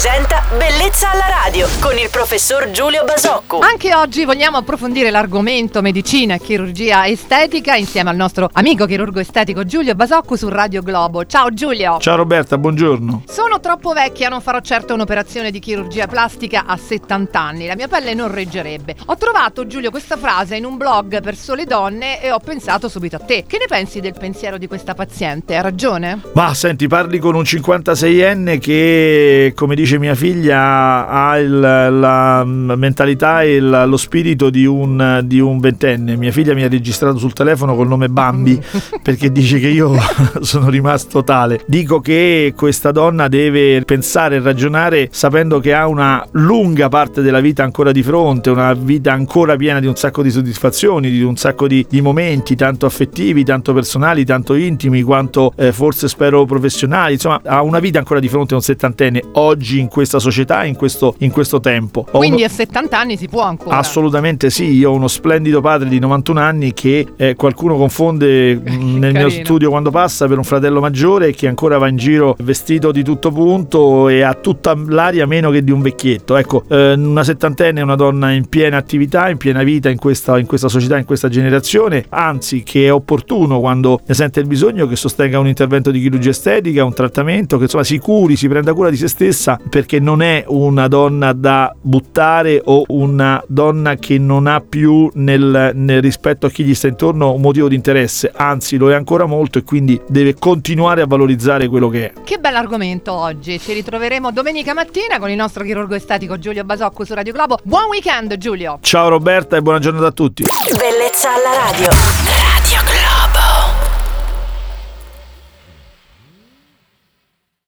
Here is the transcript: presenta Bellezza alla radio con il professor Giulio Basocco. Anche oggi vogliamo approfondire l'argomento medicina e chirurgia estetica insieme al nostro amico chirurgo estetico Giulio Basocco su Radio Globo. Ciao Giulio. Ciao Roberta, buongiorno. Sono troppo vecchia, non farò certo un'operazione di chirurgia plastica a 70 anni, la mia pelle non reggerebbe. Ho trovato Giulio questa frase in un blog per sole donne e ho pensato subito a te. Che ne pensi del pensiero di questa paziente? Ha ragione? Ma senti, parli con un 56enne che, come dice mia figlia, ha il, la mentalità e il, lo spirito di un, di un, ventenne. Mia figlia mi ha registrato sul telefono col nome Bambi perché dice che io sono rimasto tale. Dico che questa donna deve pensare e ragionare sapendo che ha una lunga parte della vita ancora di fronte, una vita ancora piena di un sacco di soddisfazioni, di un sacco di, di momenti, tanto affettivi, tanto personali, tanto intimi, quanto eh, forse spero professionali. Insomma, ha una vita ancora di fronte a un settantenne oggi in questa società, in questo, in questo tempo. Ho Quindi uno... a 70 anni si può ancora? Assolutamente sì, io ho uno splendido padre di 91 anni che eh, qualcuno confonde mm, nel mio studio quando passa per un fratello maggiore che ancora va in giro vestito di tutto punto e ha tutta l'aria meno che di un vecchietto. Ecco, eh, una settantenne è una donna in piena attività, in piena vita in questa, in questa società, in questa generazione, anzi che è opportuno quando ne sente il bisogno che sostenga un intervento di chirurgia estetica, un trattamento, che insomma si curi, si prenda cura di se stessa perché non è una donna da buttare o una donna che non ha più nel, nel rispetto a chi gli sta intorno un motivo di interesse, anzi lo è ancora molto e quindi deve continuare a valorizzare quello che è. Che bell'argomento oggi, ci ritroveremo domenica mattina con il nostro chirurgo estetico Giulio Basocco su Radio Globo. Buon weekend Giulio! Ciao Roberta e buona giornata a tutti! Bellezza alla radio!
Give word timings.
presenta 0.00 0.42
Bellezza 0.56 1.10
alla 1.10 1.26
radio 1.44 1.68
con 1.78 1.98
il 1.98 2.08
professor 2.10 2.70
Giulio 2.70 3.04
Basocco. 3.04 3.58
Anche 3.58 3.94
oggi 3.94 4.24
vogliamo 4.24 4.56
approfondire 4.56 5.10
l'argomento 5.10 5.82
medicina 5.82 6.36
e 6.36 6.38
chirurgia 6.40 7.06
estetica 7.06 7.76
insieme 7.76 8.08
al 8.08 8.16
nostro 8.16 8.48
amico 8.54 8.86
chirurgo 8.86 9.20
estetico 9.20 9.64
Giulio 9.64 9.94
Basocco 9.94 10.36
su 10.36 10.48
Radio 10.48 10.80
Globo. 10.82 11.26
Ciao 11.26 11.52
Giulio. 11.52 11.98
Ciao 12.00 12.16
Roberta, 12.16 12.56
buongiorno. 12.56 13.24
Sono 13.28 13.60
troppo 13.60 13.92
vecchia, 13.92 14.30
non 14.30 14.40
farò 14.40 14.60
certo 14.60 14.94
un'operazione 14.94 15.50
di 15.50 15.58
chirurgia 15.58 16.06
plastica 16.06 16.64
a 16.64 16.78
70 16.78 17.38
anni, 17.38 17.66
la 17.66 17.76
mia 17.76 17.86
pelle 17.86 18.14
non 18.14 18.32
reggerebbe. 18.32 18.96
Ho 19.06 19.16
trovato 19.18 19.66
Giulio 19.66 19.90
questa 19.90 20.16
frase 20.16 20.56
in 20.56 20.64
un 20.64 20.78
blog 20.78 21.20
per 21.20 21.36
sole 21.36 21.66
donne 21.66 22.22
e 22.22 22.32
ho 22.32 22.38
pensato 22.38 22.88
subito 22.88 23.16
a 23.16 23.20
te. 23.20 23.44
Che 23.46 23.58
ne 23.58 23.66
pensi 23.68 24.00
del 24.00 24.14
pensiero 24.18 24.56
di 24.56 24.66
questa 24.66 24.94
paziente? 24.94 25.56
Ha 25.56 25.60
ragione? 25.60 26.22
Ma 26.32 26.54
senti, 26.54 26.88
parli 26.88 27.18
con 27.18 27.34
un 27.34 27.42
56enne 27.42 28.58
che, 28.58 29.52
come 29.54 29.74
dice 29.74 29.88
mia 29.98 30.14
figlia, 30.14 31.08
ha 31.08 31.38
il, 31.38 31.58
la 31.58 32.44
mentalità 32.44 33.42
e 33.42 33.56
il, 33.56 33.84
lo 33.86 33.96
spirito 33.96 34.50
di 34.50 34.66
un, 34.66 35.22
di 35.24 35.40
un, 35.40 35.58
ventenne. 35.60 36.16
Mia 36.16 36.32
figlia 36.32 36.54
mi 36.54 36.62
ha 36.62 36.68
registrato 36.68 37.18
sul 37.18 37.32
telefono 37.32 37.74
col 37.74 37.88
nome 37.88 38.08
Bambi 38.08 38.60
perché 39.02 39.32
dice 39.32 39.58
che 39.58 39.68
io 39.68 39.94
sono 40.40 40.68
rimasto 40.68 41.24
tale. 41.24 41.62
Dico 41.66 42.00
che 42.00 42.52
questa 42.56 42.90
donna 42.90 43.28
deve 43.28 43.82
pensare 43.84 44.36
e 44.36 44.40
ragionare 44.40 45.08
sapendo 45.10 45.60
che 45.60 45.72
ha 45.72 45.86
una 45.86 46.26
lunga 46.32 46.88
parte 46.88 47.22
della 47.22 47.40
vita 47.40 47.62
ancora 47.62 47.92
di 47.92 48.02
fronte, 48.02 48.50
una 48.50 48.72
vita 48.74 49.12
ancora 49.12 49.56
piena 49.56 49.80
di 49.80 49.86
un 49.86 49.96
sacco 49.96 50.22
di 50.22 50.30
soddisfazioni, 50.30 51.10
di 51.10 51.22
un 51.22 51.36
sacco 51.36 51.66
di, 51.66 51.86
di 51.88 52.00
momenti, 52.00 52.56
tanto 52.56 52.86
affettivi, 52.86 53.44
tanto 53.44 53.72
personali, 53.72 54.24
tanto 54.24 54.54
intimi, 54.54 55.02
quanto 55.02 55.52
eh, 55.56 55.72
forse 55.72 56.08
spero 56.08 56.44
professionali. 56.44 57.14
Insomma, 57.14 57.40
ha 57.44 57.62
una 57.62 57.78
vita 57.78 57.98
ancora 57.98 58.20
di 58.20 58.28
fronte 58.28 58.54
a 58.54 58.56
un 58.56 58.62
settantenne 58.62 59.22
oggi 59.32 59.69
in 59.78 59.88
questa 59.88 60.18
società, 60.18 60.64
in 60.64 60.76
questo, 60.76 61.14
in 61.18 61.30
questo 61.30 61.60
tempo. 61.60 62.06
Ho 62.10 62.18
Quindi 62.18 62.42
uno... 62.42 62.46
a 62.46 62.50
70 62.50 62.98
anni 62.98 63.16
si 63.16 63.28
può 63.28 63.42
ancora? 63.42 63.76
Assolutamente 63.76 64.50
sì, 64.50 64.72
io 64.72 64.90
ho 64.90 64.94
uno 64.94 65.08
splendido 65.08 65.60
padre 65.60 65.88
di 65.88 65.98
91 65.98 66.40
anni 66.40 66.72
che 66.72 67.06
eh, 67.16 67.34
qualcuno 67.34 67.76
confonde 67.76 68.56
mm, 68.60 68.98
nel 68.98 69.12
mio 69.12 69.30
studio 69.30 69.70
quando 69.70 69.90
passa 69.90 70.26
per 70.26 70.38
un 70.38 70.44
fratello 70.44 70.80
maggiore 70.80 71.32
che 71.32 71.46
ancora 71.46 71.78
va 71.78 71.88
in 71.88 71.96
giro 71.96 72.36
vestito 72.40 72.92
di 72.92 73.02
tutto 73.02 73.30
punto 73.30 74.08
e 74.08 74.22
ha 74.22 74.34
tutta 74.34 74.74
l'aria 74.74 75.26
meno 75.26 75.50
che 75.50 75.62
di 75.62 75.70
un 75.70 75.80
vecchietto. 75.80 76.36
Ecco, 76.36 76.64
eh, 76.68 76.92
una 76.92 77.24
settantenne 77.24 77.80
è 77.80 77.82
una 77.82 77.96
donna 77.96 78.32
in 78.32 78.48
piena 78.48 78.76
attività, 78.76 79.28
in 79.28 79.36
piena 79.36 79.62
vita 79.62 79.88
in 79.90 79.98
questa, 79.98 80.38
in 80.38 80.46
questa 80.46 80.68
società, 80.68 80.98
in 80.98 81.04
questa 81.04 81.28
generazione, 81.28 82.04
anzi 82.08 82.62
che 82.62 82.86
è 82.86 82.92
opportuno 82.92 83.60
quando 83.60 84.00
ne 84.06 84.14
sente 84.14 84.40
il 84.40 84.46
bisogno 84.46 84.86
che 84.86 84.96
sostenga 84.96 85.38
un 85.38 85.46
intervento 85.46 85.90
di 85.90 86.00
chirurgia 86.00 86.30
estetica, 86.30 86.84
un 86.84 86.94
trattamento, 86.94 87.56
che 87.56 87.64
insomma 87.64 87.84
si 87.84 87.98
curi, 87.98 88.36
si 88.36 88.48
prenda 88.48 88.72
cura 88.72 88.90
di 88.90 88.96
se 88.96 89.08
stessa 89.08 89.59
perché 89.68 90.00
non 90.00 90.22
è 90.22 90.44
una 90.48 90.88
donna 90.88 91.32
da 91.32 91.74
buttare 91.80 92.60
o 92.64 92.84
una 92.88 93.42
donna 93.46 93.96
che 93.96 94.18
non 94.18 94.46
ha 94.46 94.60
più 94.60 95.10
nel, 95.14 95.72
nel 95.74 96.00
rispetto 96.00 96.46
a 96.46 96.50
chi 96.50 96.64
gli 96.64 96.74
sta 96.74 96.88
intorno 96.88 97.32
un 97.32 97.40
motivo 97.40 97.68
di 97.68 97.74
interesse, 97.74 98.32
anzi 98.34 98.76
lo 98.76 98.90
è 98.90 98.94
ancora 98.94 99.26
molto 99.26 99.58
e 99.58 99.62
quindi 99.62 100.00
deve 100.08 100.34
continuare 100.34 101.02
a 101.02 101.06
valorizzare 101.06 101.68
quello 101.68 101.88
che 101.88 102.12
è. 102.12 102.12
Che 102.22 102.38
bell'argomento 102.38 103.12
oggi, 103.12 103.58
ci 103.58 103.72
ritroveremo 103.72 104.32
domenica 104.32 104.74
mattina 104.74 105.18
con 105.18 105.30
il 105.30 105.36
nostro 105.36 105.64
chirurgo 105.64 105.94
estetico 105.94 106.38
Giulio 106.38 106.64
Basocco 106.64 107.04
su 107.04 107.14
Radio 107.14 107.32
Globo. 107.32 107.58
Buon 107.62 107.88
weekend 107.90 108.36
Giulio! 108.36 108.78
Ciao 108.80 109.08
Roberta 109.08 109.56
e 109.56 109.62
buona 109.62 109.78
giornata 109.78 110.06
a 110.06 110.12
tutti! 110.12 110.44
Bellezza 110.76 111.34
alla 111.34 111.70
radio! 111.70 112.49